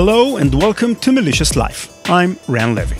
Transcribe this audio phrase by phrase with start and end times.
[0.00, 2.08] Hello and welcome to Malicious Life.
[2.08, 2.94] I'm Ran Levi.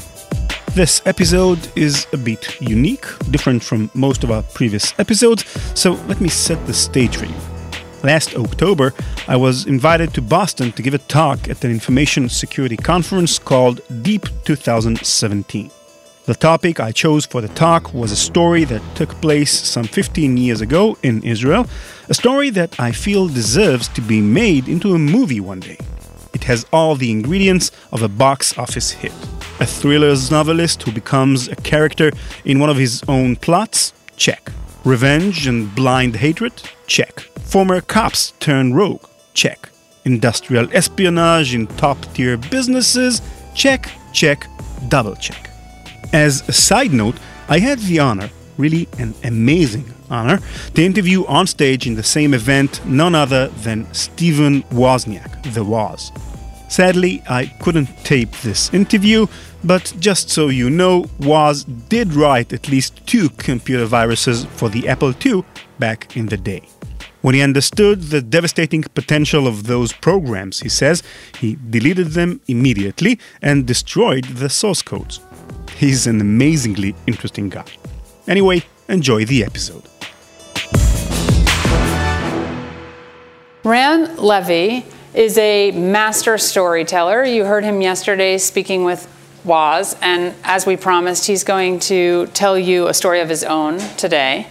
[0.74, 5.44] This episode is a bit unique, different from most of our previous episodes,
[5.78, 7.36] so let me set the stage for you.
[8.02, 8.94] Last October,
[9.28, 13.80] I was invited to Boston to give a talk at an information security conference called
[14.02, 15.70] Deep 2017.
[16.24, 20.36] The topic I chose for the talk was a story that took place some 15
[20.36, 21.68] years ago in Israel,
[22.08, 25.78] a story that I feel deserves to be made into a movie one day.
[26.48, 29.12] Has all the ingredients of a box office hit.
[29.60, 32.10] A thriller's novelist who becomes a character
[32.46, 33.92] in one of his own plots?
[34.16, 34.50] Check.
[34.82, 36.54] Revenge and blind hatred?
[36.86, 37.20] Check.
[37.52, 39.04] Former cops turn rogue?
[39.34, 39.68] Check.
[40.06, 43.20] Industrial espionage in top tier businesses?
[43.54, 44.46] Check, check,
[44.88, 45.50] double check.
[46.14, 47.16] As a side note,
[47.50, 50.40] I had the honor, really an amazing honor,
[50.72, 56.10] to interview on stage in the same event none other than Stephen Wozniak, the Woz.
[56.68, 59.26] Sadly, I couldn't tape this interview,
[59.64, 64.86] but just so you know, Woz did write at least two computer viruses for the
[64.86, 65.44] Apple II
[65.78, 66.62] back in the day.
[67.22, 71.02] When he understood the devastating potential of those programs, he says,
[71.40, 75.20] he deleted them immediately and destroyed the source codes.
[75.76, 77.64] He's an amazingly interesting guy.
[78.28, 79.82] Anyway, enjoy the episode.
[83.64, 84.82] Ran Levi
[85.14, 87.24] is a master storyteller.
[87.24, 89.08] You heard him yesterday speaking with
[89.44, 93.78] Woz, and as we promised, he's going to tell you a story of his own
[93.96, 94.46] today.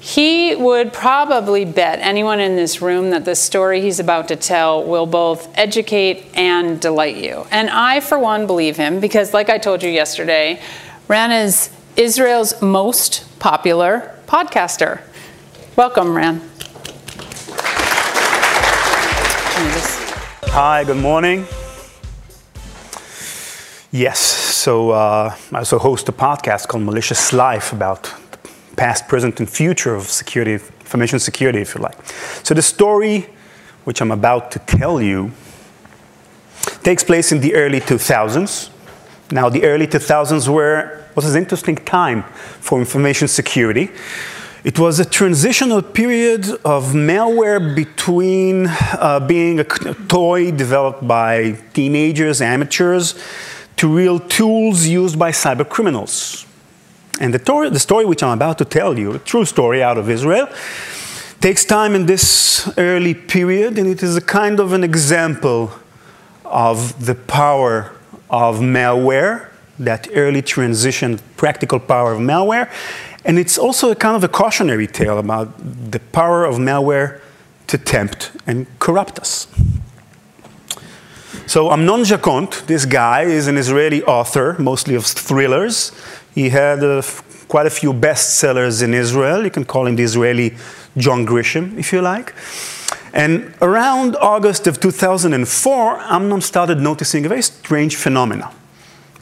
[0.00, 4.84] He would probably bet anyone in this room that the story he's about to tell
[4.84, 7.46] will both educate and delight you.
[7.50, 10.62] And I, for one, believe him because, like I told you yesterday,
[11.08, 15.00] Ran is Israel's most popular podcaster.
[15.76, 16.40] Welcome, Ran.
[20.50, 21.46] Hi, good morning.
[23.92, 28.38] Yes, so uh, I also host a podcast called Malicious Life about the
[28.76, 31.96] past, present, and future of security, information security, if you like.
[32.42, 33.28] So the story
[33.84, 35.32] which I'm about to tell you
[36.82, 38.70] takes place in the early 2000s.
[39.30, 42.22] Now, the early 2000s were, was an interesting time
[42.60, 43.90] for information security.
[44.68, 52.42] It was a transitional period of malware between uh, being a toy developed by teenagers,
[52.42, 53.14] amateurs,
[53.76, 56.44] to real tools used by cyber criminals.
[57.18, 59.96] And the, tor- the story which I'm about to tell you, a true story out
[59.96, 60.50] of Israel,
[61.40, 65.72] takes time in this early period, and it is a kind of an example
[66.44, 67.96] of the power
[68.28, 72.68] of malware, that early transition, practical power of malware.
[73.28, 75.52] And it's also a kind of a cautionary tale about
[75.92, 77.20] the power of malware
[77.66, 79.46] to tempt and corrupt us.
[81.46, 85.92] So Amnon Jackont, this guy, is an Israeli author, mostly of thrillers.
[86.34, 87.02] He had uh,
[87.48, 89.44] quite a few bestsellers in Israel.
[89.44, 90.56] You can call him the Israeli
[90.96, 92.34] John Grisham, if you like.
[93.12, 98.54] And around August of 2004, Amnon started noticing a very strange phenomenon.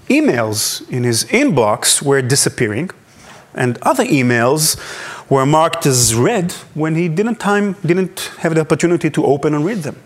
[0.08, 2.90] Emails in his inbox were disappearing,
[3.56, 4.78] and other emails
[5.28, 9.64] were marked as read when he didn't, time, didn't have the opportunity to open and
[9.64, 9.96] read them.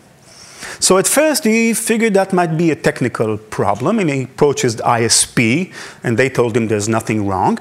[0.79, 4.77] So at first he figured that might be a technical problem and he approached his
[4.77, 7.59] ISP and they told him there's nothing wrong.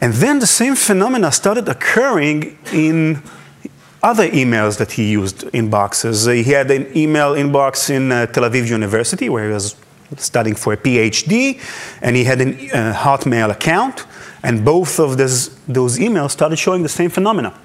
[0.00, 3.22] And then the same phenomena started occurring in
[4.02, 6.32] other emails that he used inboxes.
[6.34, 9.76] He had an email inbox in uh, Tel Aviv University where he was
[10.16, 11.60] studying for a PhD
[12.00, 14.06] and he had a uh, Hotmail account
[14.44, 17.58] and both of those, those emails started showing the same phenomena.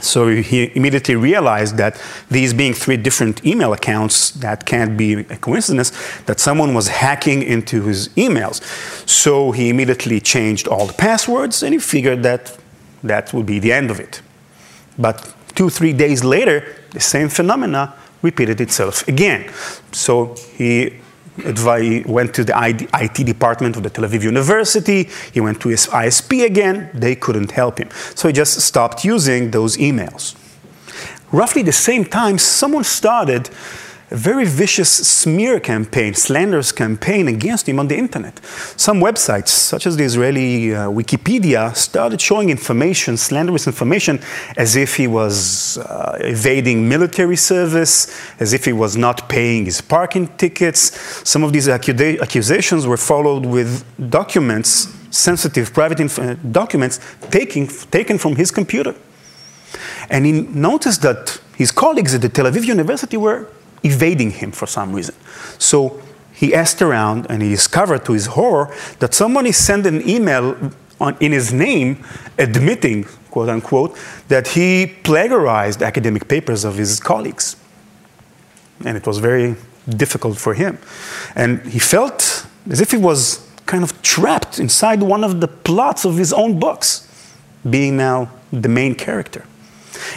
[0.00, 5.36] So he immediately realized that these being three different email accounts, that can't be a
[5.36, 5.92] coincidence,
[6.26, 8.62] that someone was hacking into his emails.
[9.08, 12.56] So he immediately changed all the passwords and he figured that
[13.02, 14.22] that would be the end of it.
[14.98, 19.50] But two, three days later, the same phenomena repeated itself again.
[19.92, 21.00] So he
[21.36, 25.08] went to the IT department of the Tel Aviv University.
[25.32, 26.90] He went to his ISP again.
[26.94, 27.90] They couldn't help him.
[28.14, 30.36] So he just stopped using those emails.
[31.32, 33.50] Roughly the same time, someone started
[34.10, 38.38] a very vicious smear campaign, slanderous campaign against him on the internet.
[38.76, 44.20] Some websites, such as the Israeli uh, Wikipedia, started showing information, slanderous information,
[44.56, 49.80] as if he was uh, evading military service, as if he was not paying his
[49.80, 50.80] parking tickets.
[51.28, 58.18] Some of these accusa- accusations were followed with documents, sensitive private uh, documents, taking, taken
[58.18, 58.94] from his computer.
[60.10, 63.48] And he noticed that his colleagues at the Tel Aviv University were
[63.84, 65.14] evading him for some reason.
[65.58, 66.00] So
[66.32, 70.56] he asked around and he discovered to his horror that somebody sent an email
[71.00, 72.04] on, in his name
[72.38, 73.96] admitting, quote unquote,
[74.28, 77.56] that he plagiarized academic papers of his colleagues.
[78.84, 79.54] And it was very
[79.88, 80.78] difficult for him.
[81.36, 86.04] And he felt as if he was kind of trapped inside one of the plots
[86.04, 87.08] of his own books,
[87.68, 89.44] being now the main character.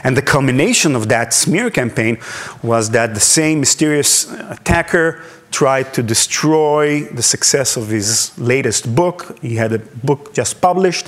[0.03, 2.17] And the culmination of that smear campaign
[2.63, 5.21] was that the same mysterious attacker
[5.51, 9.37] tried to destroy the success of his latest book.
[9.41, 11.07] He had a book just published,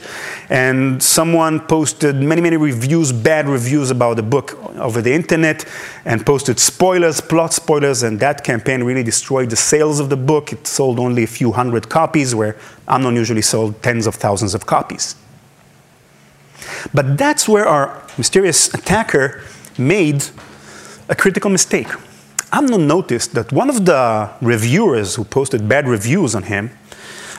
[0.50, 5.66] and someone posted many, many reviews, bad reviews about the book over the internet,
[6.06, 10.54] and posted spoilers, plot spoilers, and that campaign really destroyed the sales of the book.
[10.54, 12.56] It sold only a few hundred copies, where
[12.88, 15.16] Amnon usually sold tens of thousands of copies.
[16.94, 19.42] But that's where our mysterious attacker
[19.78, 20.26] made
[21.08, 21.88] a critical mistake.
[22.52, 26.72] Amnon noticed that one of the reviewers who posted bad reviews on him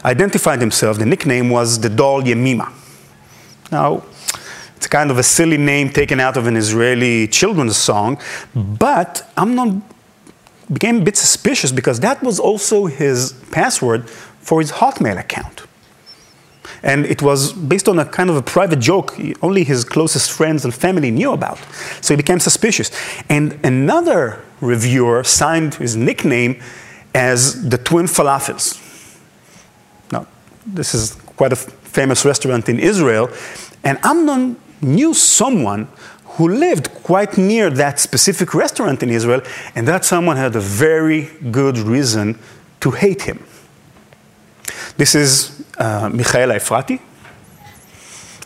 [0.04, 2.72] identified himself, the nickname was the doll Yemima.
[3.72, 4.02] Now,
[4.76, 8.18] it's kind of a silly name taken out of an Israeli children's song,
[8.54, 9.82] but Amnon
[10.72, 15.62] became a bit suspicious because that was also his password for his Hotmail account.
[16.82, 20.64] And it was based on a kind of a private joke only his closest friends
[20.64, 21.58] and family knew about.
[22.00, 22.90] So he became suspicious.
[23.28, 26.60] And another reviewer signed his nickname
[27.14, 28.78] as the Twin Falafels.
[30.12, 30.26] Now,
[30.66, 33.28] this is quite a famous restaurant in Israel.
[33.84, 35.88] And Amnon knew someone
[36.24, 39.42] who lived quite near that specific restaurant in Israel,
[39.74, 42.38] and that someone had a very good reason
[42.78, 43.44] to hate him.
[44.96, 47.00] This is uh, Michael Efrati.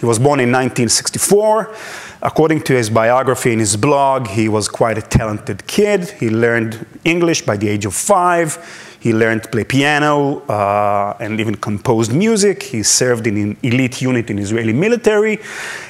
[0.00, 1.74] He was born in 1964.
[2.22, 6.10] According to his biography in his blog, he was quite a talented kid.
[6.10, 8.58] He learned English by the age of five.
[9.00, 12.62] He learned to play piano uh, and even composed music.
[12.62, 15.38] He served in an elite unit in Israeli military.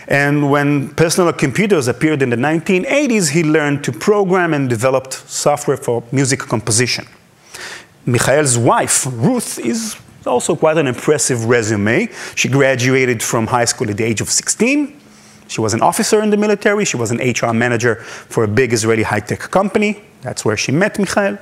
[0.08, 5.76] And when personal computers appeared in the 1980s, he learned to program and developed software
[5.76, 7.06] for music composition.
[8.06, 12.08] Michael's wife, Ruth, is also quite an impressive resume.
[12.34, 15.00] She graduated from high school at the age of 16.
[15.48, 16.84] She was an officer in the military.
[16.84, 20.02] She was an HR manager for a big Israeli high tech company.
[20.22, 21.38] That's where she met Michael.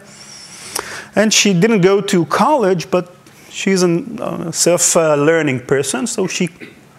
[1.14, 3.14] And she didn't go to college, but
[3.50, 6.48] she's a uh, self learning person, so she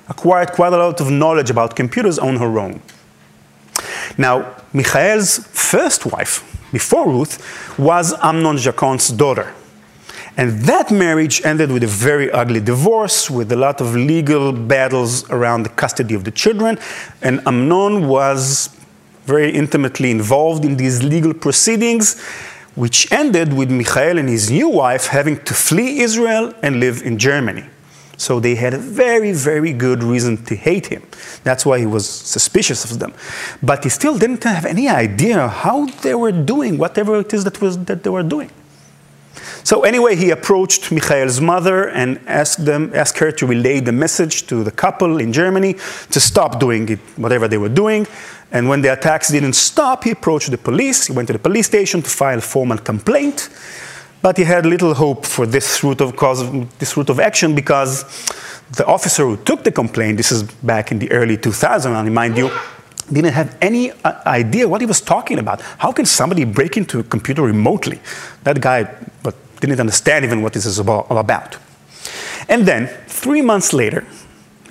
[0.07, 2.81] acquired quite a lot of knowledge about computers on her own.
[4.17, 9.53] Now, Michael's first wife, before Ruth, was Amnon Jackont's daughter.
[10.35, 15.29] And that marriage ended with a very ugly divorce, with a lot of legal battles
[15.29, 16.79] around the custody of the children.
[17.21, 18.75] And Amnon was
[19.25, 22.19] very intimately involved in these legal proceedings,
[22.75, 27.19] which ended with Michael and his new wife having to flee Israel and live in
[27.19, 27.65] Germany.
[28.17, 31.03] So they had a very, very good reason to hate him.
[31.43, 33.13] That's why he was suspicious of them.
[33.61, 37.61] But he still didn't have any idea how they were doing whatever it is that,
[37.61, 38.49] was, that they were doing.
[39.63, 44.45] So anyway, he approached Michael's mother and asked them, asked her to relay the message
[44.47, 45.75] to the couple in Germany
[46.11, 48.05] to stop doing it, whatever they were doing.
[48.51, 51.07] And when the attacks didn't stop, he approached the police.
[51.07, 53.49] He went to the police station to file a formal complaint.
[54.21, 58.03] But he had little hope for this route of cause, this route of action because
[58.71, 62.37] the officer who took the complaint, this is back in the early 2000s, I remind
[62.37, 62.49] you,
[63.11, 65.61] didn't have any uh, idea what he was talking about.
[65.77, 67.99] How can somebody break into a computer remotely?
[68.43, 68.87] That guy
[69.21, 69.35] but
[69.67, 71.57] didn't understand even what this is all about.
[72.49, 74.05] And then, three months later,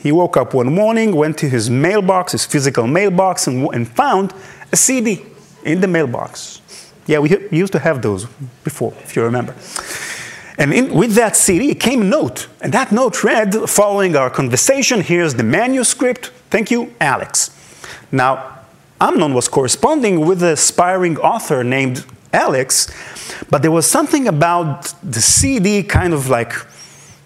[0.01, 4.33] he woke up one morning, went to his mailbox, his physical mailbox, and, and found
[4.73, 5.25] a CD
[5.65, 6.61] in the mailbox.
[7.07, 8.27] Yeah, we used to have those
[8.65, 9.55] before, if you remember.
[10.59, 15.01] And in, with that CD came a note, and that note read, following our conversation,
[15.01, 16.31] here's the manuscript.
[16.51, 17.51] Thank you, Alex.
[18.11, 18.59] Now,
[19.01, 22.91] Amnon was corresponding with an aspiring author named Alex,
[23.51, 26.53] but there was something about the CD kind of like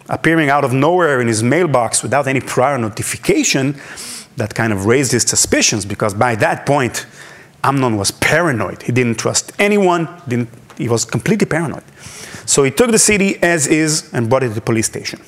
[0.08, 3.76] appearing out of nowhere in his mailbox without any prior notification
[4.36, 7.06] that kind of raised his suspicions because by that point,
[7.64, 8.82] Amnon was paranoid.
[8.82, 11.82] He didn't trust anyone, didn't, he was completely paranoid.
[12.44, 15.20] So he took the CD as is and brought it to the police station.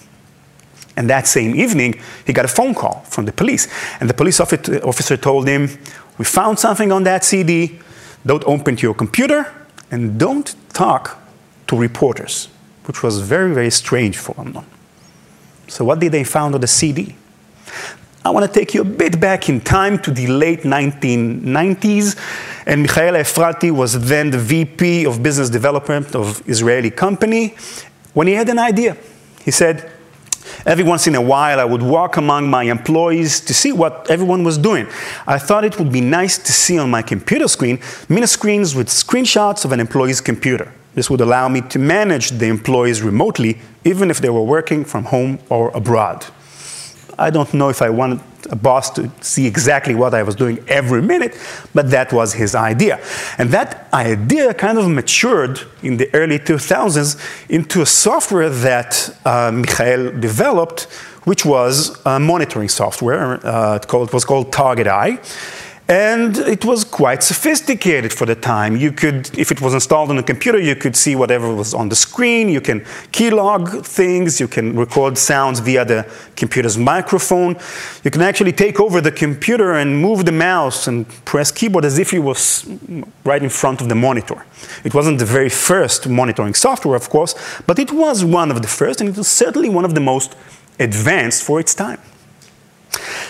[0.96, 3.68] And that same evening, he got a phone call from the police.
[4.00, 5.68] And the police officer told him,
[6.18, 7.78] We found something on that CD.
[8.26, 9.57] Don't open to your computer
[9.90, 11.20] and don't talk
[11.66, 12.48] to reporters,
[12.84, 14.66] which was very, very strange for Amnon.
[15.68, 17.14] So, what did they find on the CD?
[18.24, 22.18] I want to take you a bit back in time to the late 1990s.
[22.66, 27.54] And Michael Efrati was then the VP of Business Development of Israeli company
[28.12, 28.96] when he had an idea.
[29.44, 29.90] He said,
[30.66, 34.44] Every once in a while, I would walk among my employees to see what everyone
[34.44, 34.86] was doing.
[35.26, 38.88] I thought it would be nice to see on my computer screen mini screens with
[38.88, 40.72] screenshots of an employee's computer.
[40.94, 45.04] This would allow me to manage the employees remotely, even if they were working from
[45.04, 46.26] home or abroad.
[47.18, 48.20] I don't know if I wanted
[48.50, 51.36] a boss to see exactly what I was doing every minute,
[51.74, 53.00] but that was his idea.
[53.36, 59.50] And that idea kind of matured in the early 2000s into a software that uh,
[59.52, 60.82] Michael developed,
[61.24, 63.44] which was a monitoring software.
[63.44, 65.18] Uh, it, called, it was called Target Eye.
[65.90, 68.76] And it was quite sophisticated for the time.
[68.76, 71.88] You could, if it was installed on a computer, you could see whatever was on
[71.88, 72.50] the screen.
[72.50, 72.80] You can
[73.10, 74.38] keylog things.
[74.38, 77.56] You can record sounds via the computer's microphone.
[78.04, 81.98] You can actually take over the computer and move the mouse and press keyboard as
[81.98, 82.66] if you was
[83.24, 84.44] right in front of the monitor.
[84.84, 87.34] It wasn't the very first monitoring software, of course,
[87.66, 90.36] but it was one of the first, and it was certainly one of the most
[90.78, 91.98] advanced for its time.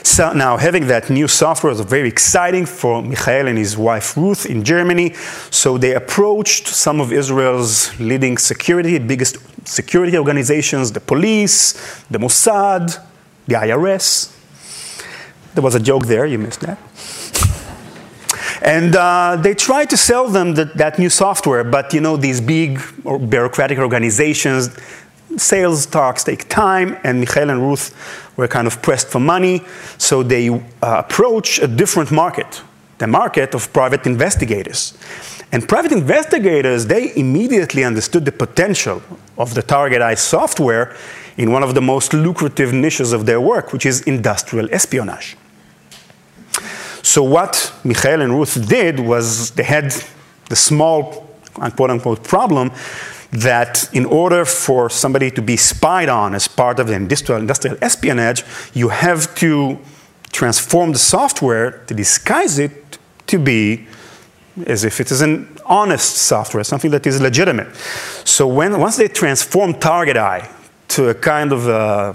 [0.08, 4.46] So now having that new software was very exciting for Michael and his wife Ruth
[4.46, 5.12] in Germany.
[5.50, 9.36] So they approached some of Israel's leading security, biggest
[9.68, 11.74] security organizations, the police,
[12.10, 12.98] the Mossad,
[13.46, 14.34] the IRS.
[15.54, 16.78] There was a joke there, you missed that.
[18.60, 22.40] And uh, they tried to sell them the, that new software, but you know, these
[22.40, 22.80] big
[23.30, 24.76] bureaucratic organizations,
[25.36, 27.94] sales talks take time, and Michael and Ruth
[28.36, 29.62] were kind of pressed for money,
[29.98, 32.62] so they uh, approach a different market,
[32.98, 34.96] the market of private investigators.
[35.50, 39.02] And private investigators, they immediately understood the potential
[39.38, 40.94] of the Target Eye software
[41.36, 45.36] in one of the most lucrative niches of their work, which is industrial espionage.
[47.02, 49.94] So what Michael and Ruth did was they had
[50.50, 52.70] the small, quote unquote, problem
[53.30, 58.42] that in order for somebody to be spied on as part of industrial, industrial espionage,
[58.72, 59.78] you have to
[60.32, 63.86] transform the software to disguise it to be
[64.66, 67.74] as if it is an honest software, something that is legitimate.
[68.24, 70.50] So when, once they transform Target Eye
[70.88, 72.14] to a kind of uh,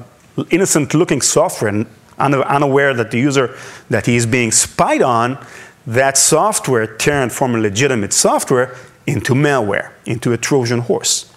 [0.50, 3.56] innocent-looking software, and unaware that the user
[3.90, 5.38] that he is being spied on,
[5.86, 11.32] that software turned from a legitimate software into malware, into a Trojan horse.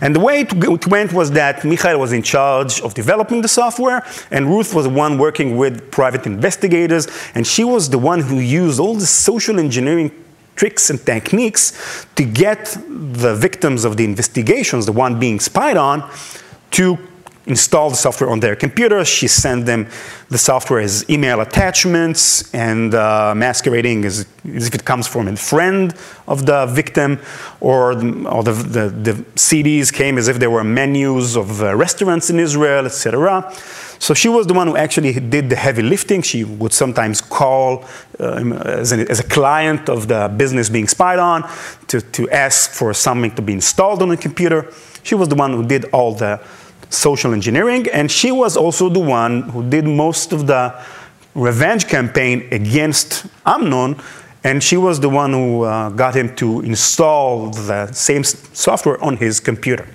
[0.00, 4.04] And the way it went was that Michael was in charge of developing the software,
[4.30, 8.38] and Ruth was the one working with private investigators, and she was the one who
[8.38, 10.10] used all the social engineering
[10.56, 16.08] tricks and techniques to get the victims of the investigations, the one being spied on,
[16.72, 16.98] to
[17.46, 19.04] install the software on their computer.
[19.04, 19.88] She sent them
[20.28, 25.36] the software as email attachments and uh, masquerading as, as, if it comes from a
[25.36, 25.94] friend
[26.26, 27.18] of the victim,
[27.60, 27.92] or,
[28.26, 32.38] or the, the, the, CDs came as if they were menus of uh, restaurants in
[32.38, 33.50] Israel, etc.
[33.98, 36.22] So she was the one who actually did the heavy lifting.
[36.22, 37.84] She would sometimes call
[38.20, 41.48] uh, as, an, as, a client of the business being spied on
[41.88, 44.72] to, to ask for something to be installed on the computer.
[45.02, 46.40] She was the one who did all the
[46.90, 50.74] social engineering, and she was also the one who did most of the
[51.34, 53.96] revenge campaign against Amnon,
[54.44, 59.16] and she was the one who uh, got him to install the same software on
[59.16, 59.86] his computer.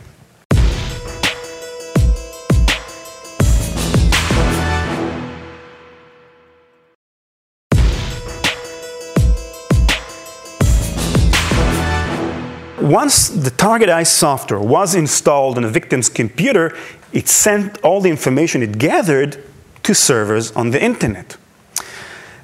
[12.83, 16.75] Once the Target Eye software was installed on a victim's computer,
[17.13, 19.41] it sent all the information it gathered
[19.83, 21.37] to servers on the internet.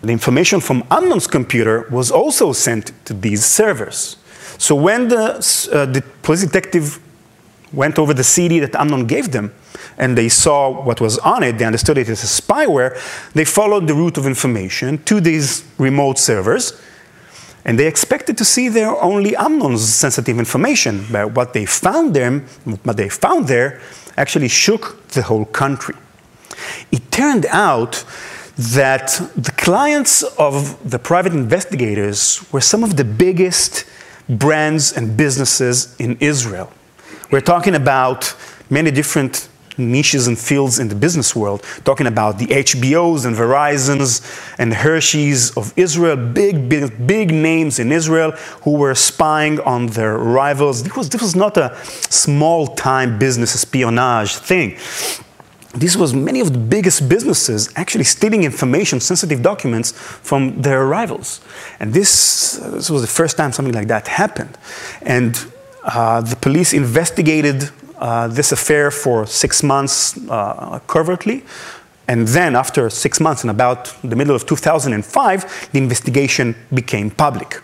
[0.01, 4.15] The information from Amnon's computer was also sent to these servers.
[4.58, 5.34] So when the,
[5.74, 7.00] uh, the police detective
[7.74, 9.53] went over the CD that Amnon gave them,
[9.98, 12.98] and they saw what was on it, they understood it as a spyware,
[13.34, 16.81] they followed the route of information to these remote servers,
[17.65, 22.39] and they expected to see there only Amnon's sensitive information, but what they found there,
[22.83, 23.81] what they found there
[24.17, 25.95] actually shook the whole country.
[26.91, 28.03] It turned out
[28.57, 33.85] that the clients of the private investigators were some of the biggest
[34.27, 36.71] brands and businesses in Israel.
[37.31, 38.35] We're talking about
[38.69, 39.47] many different
[39.79, 44.21] niches and fields in the business world, talking about the HBOs and Verizons
[44.57, 48.31] and Hershey's of Israel, big, big, big names in Israel
[48.63, 50.83] who were spying on their rivals.
[50.83, 54.77] This was, this was not a small time business espionage thing.
[55.75, 61.41] this was many of the biggest businesses actually stealing information, sensitive documents from their rivals.
[61.79, 64.57] And this, this was the first time something like that happened.
[65.01, 65.39] And
[65.83, 67.69] uh, the police investigated
[68.00, 71.44] uh, this affair for six months uh, covertly.
[72.08, 77.62] And then, after six months, in about the middle of 2005, the investigation became public.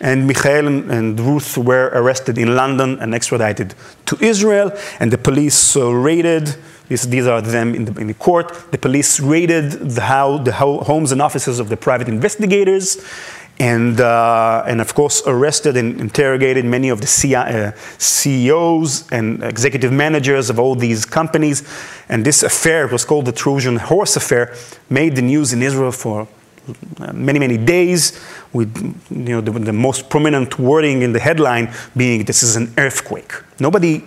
[0.00, 3.74] And Michael and Ruth were arrested in London and extradited
[4.04, 4.70] to Israel.
[5.00, 6.54] And the police raided
[6.88, 8.70] this, these are them in the, in the, court.
[8.70, 12.98] The police raided the, how, the homes and offices of the private investigators
[13.58, 19.42] and, uh, and of course, arrested and interrogated many of the C- uh, CEOs and
[19.42, 21.62] executive managers of all these companies.
[22.08, 24.54] And this affair it was called the Trojan Horse Affair,
[24.90, 26.28] made the news in Israel for
[27.00, 28.20] uh, many, many days,
[28.52, 28.76] with
[29.10, 33.32] you know, the, the most prominent wording in the headline being, This is an earthquake.
[33.58, 34.04] Nobody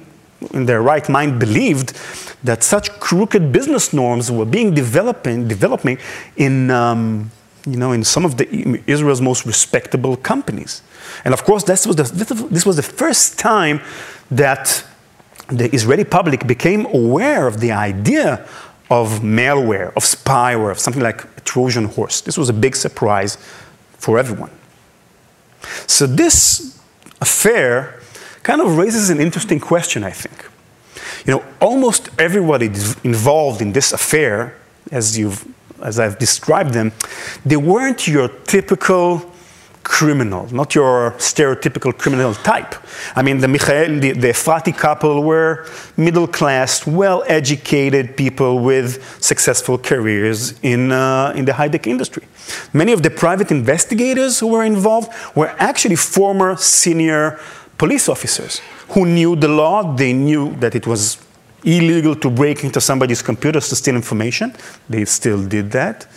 [0.53, 1.97] in their right mind believed
[2.43, 5.97] that such crooked business norms were being developing, developing
[6.37, 7.31] in, um,
[7.65, 10.81] you know, in some of the, Israel's most respectable companies.
[11.25, 13.81] And of course, this was, the, this was the first time
[14.31, 14.83] that
[15.49, 18.45] the Israeli public became aware of the idea
[18.89, 22.21] of malware, of spyware, of something like a Trojan horse.
[22.21, 23.37] This was a big surprise
[23.97, 24.51] for everyone.
[25.87, 26.79] So this
[27.21, 27.99] affair
[28.43, 30.49] kind of raises an interesting question, I think.
[31.25, 32.67] You know, almost everybody
[33.03, 34.55] involved in this affair,
[34.91, 35.45] as you've
[35.83, 36.91] as I've described them,
[37.45, 39.29] they weren't your typical
[39.83, 42.75] criminal, not your stereotypical criminal type.
[43.15, 45.65] I mean, the Michael, the, the Efrati couple were
[45.97, 52.23] middle class, well educated people with successful careers in, uh, in the high tech industry.
[52.71, 57.39] Many of the private investigators who were involved were actually former senior
[57.79, 59.95] police officers who knew the law.
[59.95, 61.17] They knew that it was
[61.63, 64.53] illegal to break into somebody's computers to steal information.
[64.89, 66.07] They still did that.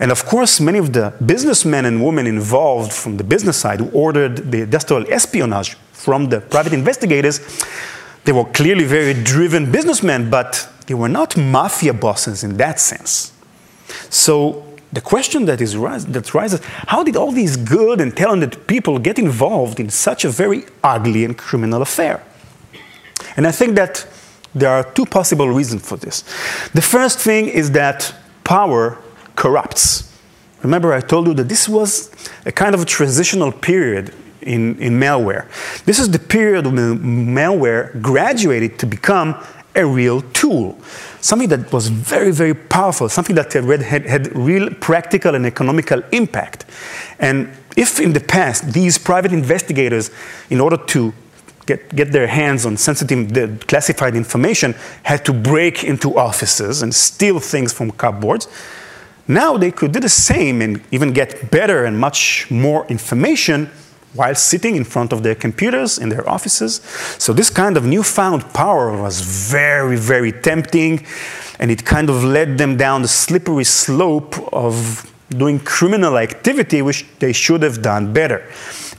[0.00, 3.90] And of course, many of the businessmen and women involved from the business side who
[3.90, 7.40] ordered the industrial espionage from the private investigators,
[8.24, 13.32] they were clearly very driven businessmen, but they were not mafia bosses in that sense.
[14.10, 18.98] So the question that, is, that rises how did all these good and talented people
[18.98, 22.22] get involved in such a very ugly and criminal affair?
[23.36, 24.06] And I think that
[24.54, 26.22] there are two possible reasons for this.
[26.74, 28.14] The first thing is that
[28.44, 28.98] power
[29.36, 30.12] corrupts.
[30.62, 32.10] Remember, I told you that this was
[32.46, 35.46] a kind of a transitional period in, in malware.
[35.84, 36.98] This is the period when
[37.34, 39.34] malware graduated to become
[39.76, 40.78] a real tool,
[41.20, 46.00] something that was very, very powerful, something that had, had, had real practical and economical
[46.12, 46.64] impact.
[47.18, 50.10] And if in the past these private investigators,
[50.48, 51.12] in order to
[51.66, 57.38] get, get their hands on sensitive classified information, had to break into offices and steal
[57.40, 58.48] things from cupboards,
[59.26, 63.70] now they could do the same and even get better and much more information
[64.14, 66.76] while sitting in front of their computers in their offices.
[67.18, 71.04] So, this kind of newfound power was very, very tempting,
[71.58, 77.06] and it kind of led them down the slippery slope of doing criminal activity, which
[77.18, 78.46] they should have done better.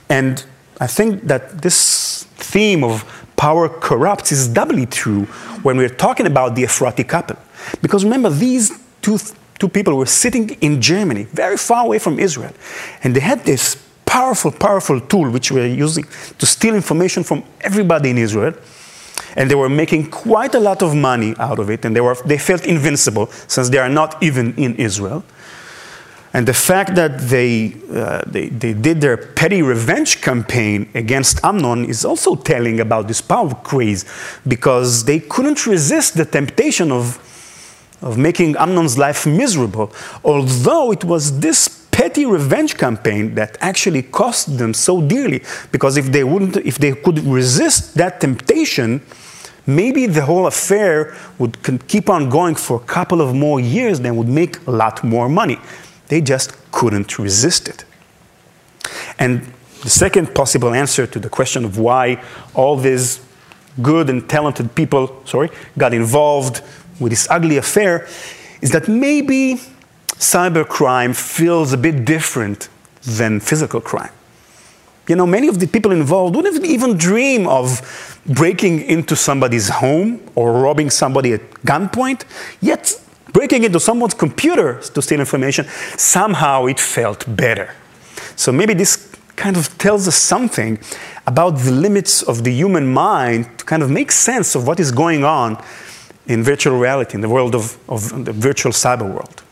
[0.08, 0.44] And
[0.80, 1.76] I think that this
[2.52, 3.04] theme of
[3.36, 5.24] power corrupts is doubly true
[5.62, 7.36] when we're talking about the Efrati couple.
[7.82, 9.18] Because remember, these two,
[9.58, 12.52] two people were sitting in Germany, very far away from Israel,
[13.02, 16.04] and they had this powerful, powerful tool which we are using
[16.38, 18.54] to steal information from everybody in Israel.
[19.34, 22.16] And they were making quite a lot of money out of it, and they, were,
[22.24, 25.24] they felt invincible since they are not even in Israel.
[26.36, 31.86] And the fact that they, uh, they, they, did their petty revenge campaign against Amnon
[31.86, 34.04] is also telling about this power craze
[34.46, 37.16] because they couldn't resist the temptation of,
[38.02, 39.90] of making Amnon's life miserable,
[40.22, 45.42] although it was this petty revenge campaign that actually cost them so dearly.
[45.72, 49.00] Because if they wouldn't, if they could resist that temptation,
[49.66, 51.56] maybe the whole affair would
[51.88, 55.30] keep on going for a couple of more years, and would make a lot more
[55.30, 55.58] money.
[56.08, 57.84] They just couldn't resist it.
[59.18, 62.22] And the second possible answer to the question of why
[62.54, 63.20] all these
[63.82, 66.62] good and talented people, sorry, got involved
[66.98, 68.06] with this ugly affair
[68.62, 69.60] is that maybe
[70.18, 72.68] cybercrime feels a bit different
[73.02, 74.10] than physical crime.
[75.08, 80.20] You know, many of the people involved wouldn't even dream of breaking into somebody's home
[80.34, 82.24] or robbing somebody at gunpoint,
[82.60, 83.00] yet
[83.36, 85.66] breaking into someone's computer to steal information,
[85.98, 87.68] somehow it felt better.
[88.34, 90.78] So maybe this kind of tells us something
[91.26, 94.90] about the limits of the human mind to kind of make sense of what is
[94.90, 95.62] going on
[96.26, 99.42] in virtual reality, in the world of, of the virtual cyber world.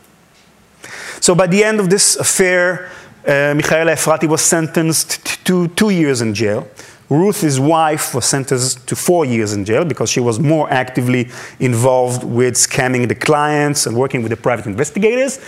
[1.21, 2.89] So by the end of this affair,
[3.27, 6.67] uh, Michaela Efrati was sentenced to two years in jail.
[7.09, 11.29] Ruth, his wife, was sentenced to four years in jail because she was more actively
[11.59, 15.39] involved with scamming the clients and working with the private investigators.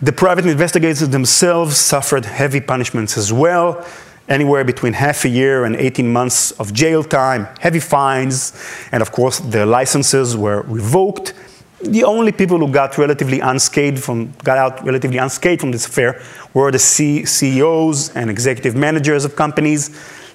[0.00, 3.84] The private investigators themselves suffered heavy punishments as well
[4.28, 8.52] anywhere between half a year and 18 months of jail time, heavy fines,
[8.92, 11.34] and of course their licenses were revoked.
[11.82, 16.22] The only people who got relatively unscathed from got out relatively unscathed from this affair
[16.54, 19.90] were the C- CEOs and executive managers of companies,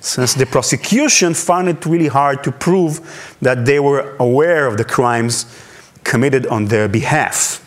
[0.05, 4.85] since the prosecution found it really hard to prove that they were aware of the
[4.85, 5.45] crimes
[6.03, 7.61] committed on their behalf.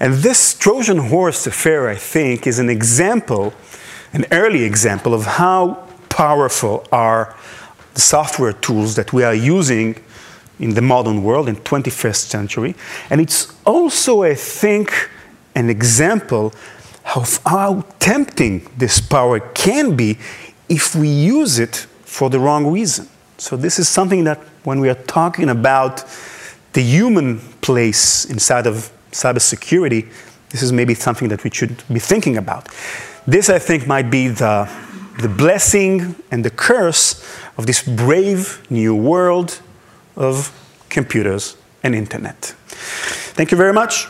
[0.00, 3.54] And this Trojan horse affair, I think, is an example
[4.14, 7.36] an early example of how powerful are
[7.94, 9.96] the software tools that we are using
[10.60, 12.74] in the modern world in 21st century.
[13.10, 15.10] And it's also, I think,
[15.56, 16.54] an example
[17.16, 20.18] of how tempting this power can be
[20.68, 23.08] if we use it for the wrong reason.
[23.38, 26.04] So this is something that when we are talking about
[26.72, 30.08] the human place inside of cybersecurity,
[30.50, 32.68] this is maybe something that we should be thinking about.
[33.26, 34.70] This, I think, might be the,
[35.20, 37.24] the blessing and the curse
[37.56, 39.60] of this brave new world
[40.16, 40.52] of
[40.90, 42.54] computers and internet.
[43.34, 44.06] Thank you very much.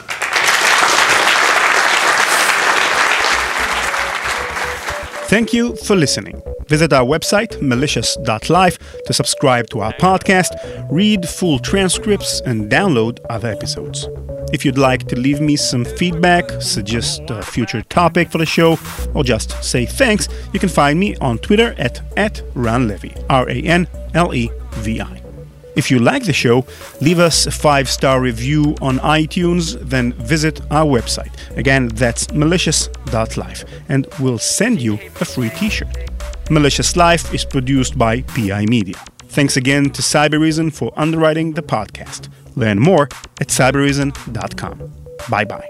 [5.34, 6.40] Thank you for listening.
[6.68, 10.52] Visit our website, malicious.life, to subscribe to our podcast,
[10.92, 14.08] read full transcripts, and download other episodes.
[14.52, 18.78] If you'd like to leave me some feedback, suggest a future topic for the show,
[19.12, 23.60] or just say thanks, you can find me on Twitter at, at ranlevi, R A
[23.60, 25.23] N L E V I.
[25.76, 26.64] If you like the show,
[27.00, 31.32] leave us a five star review on iTunes, then visit our website.
[31.56, 35.88] Again, that's malicious.life, and we'll send you a free t shirt.
[36.50, 38.96] Malicious Life is produced by PI Media.
[39.28, 42.28] Thanks again to Cybereason for underwriting the podcast.
[42.54, 43.08] Learn more
[43.40, 44.92] at cybereason.com.
[45.28, 45.68] Bye bye.